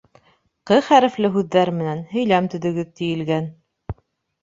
[0.71, 3.55] «Ҡ» хәрефле һүҙҙәр менән һөйләм төҙөгөҙ, тиелгән.